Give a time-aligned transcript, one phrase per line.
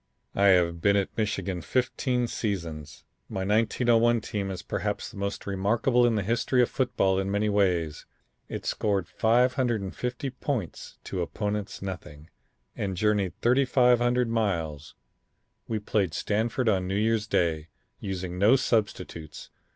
[0.33, 3.03] "I have been at Michigan fifteen seasons.
[3.29, 7.49] My 1901 team is perhaps the most remarkable in the history of football in many
[7.49, 8.07] ways.
[8.49, 12.31] It scored 550 points to opponents' nothing,
[12.75, 14.95] and journeyed 3500 miles.
[15.67, 17.67] We played Stanford on New Year's day,
[17.99, 19.51] using no substitutes.